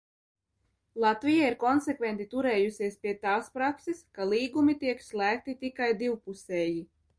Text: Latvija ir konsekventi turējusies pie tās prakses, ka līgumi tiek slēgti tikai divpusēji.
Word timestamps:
Latvija 1.03 1.49
ir 1.49 1.57
konsekventi 1.63 2.27
turējusies 2.31 2.97
pie 3.05 3.13
tās 3.27 3.53
prakses, 3.59 4.03
ka 4.17 4.29
līgumi 4.33 4.77
tiek 4.87 5.07
slēgti 5.11 5.59
tikai 5.63 5.95
divpusēji. 6.05 6.85